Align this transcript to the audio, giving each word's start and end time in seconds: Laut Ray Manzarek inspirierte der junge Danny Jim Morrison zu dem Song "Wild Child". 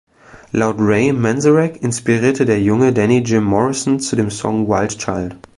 Laut 0.51 0.79
Ray 0.79 1.11
Manzarek 1.13 1.77
inspirierte 1.83 2.43
der 2.45 2.59
junge 2.59 2.91
Danny 2.91 3.19
Jim 3.23 3.43
Morrison 3.43 3.99
zu 3.99 4.15
dem 4.15 4.31
Song 4.31 4.67
"Wild 4.67 4.97
Child". 4.97 5.35